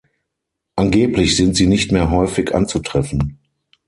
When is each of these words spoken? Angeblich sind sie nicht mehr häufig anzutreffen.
Angeblich 0.77 1.35
sind 1.37 1.55
sie 1.55 1.67
nicht 1.67 1.91
mehr 1.91 2.09
häufig 2.09 2.55
anzutreffen. 2.55 3.37